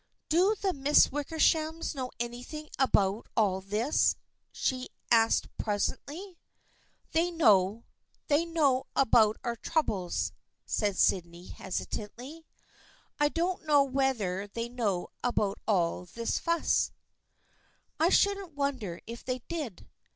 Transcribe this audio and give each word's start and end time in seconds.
"Do 0.29 0.55
the 0.59 0.73
Miss 0.73 1.09
Wickershams 1.11 1.93
know 1.93 2.09
anything 2.19 2.69
about 2.79 3.27
all 3.37 3.61
this?" 3.61 4.15
she 4.51 4.89
asked 5.11 5.55
presently." 5.59 6.39
They 7.11 7.29
know— 7.29 7.83
they 8.27 8.43
know 8.43 8.87
about 8.95 9.37
our 9.43 9.55
troubles/' 9.55 10.31
said 10.65 10.97
Sydney, 10.97 11.49
hesitatingly." 11.49 12.47
I 13.19 13.29
don't 13.29 13.63
know 13.63 13.83
whether 13.83 14.47
they 14.47 14.67
know 14.69 15.09
about 15.23 15.59
all 15.67 16.05
this 16.05 16.39
fuss."" 16.39 16.89
I 17.99 18.09
shouldn't 18.09 18.55
wonder 18.55 19.01
if 19.05 19.23
they 19.23 19.43
did. 19.47 19.87